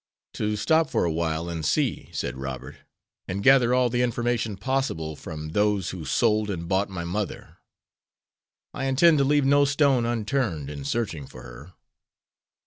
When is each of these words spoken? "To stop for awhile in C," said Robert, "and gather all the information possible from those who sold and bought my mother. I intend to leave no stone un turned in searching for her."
"To 0.33 0.55
stop 0.55 0.89
for 0.89 1.05
awhile 1.05 1.47
in 1.47 1.61
C," 1.61 2.09
said 2.11 2.35
Robert, 2.35 2.77
"and 3.27 3.43
gather 3.43 3.71
all 3.71 3.87
the 3.87 4.01
information 4.01 4.57
possible 4.57 5.15
from 5.15 5.49
those 5.49 5.91
who 5.91 6.05
sold 6.05 6.49
and 6.49 6.67
bought 6.67 6.89
my 6.89 7.03
mother. 7.03 7.57
I 8.73 8.85
intend 8.85 9.19
to 9.19 9.23
leave 9.23 9.45
no 9.45 9.63
stone 9.63 10.07
un 10.07 10.25
turned 10.25 10.71
in 10.71 10.85
searching 10.85 11.27
for 11.27 11.43
her." 11.43 11.73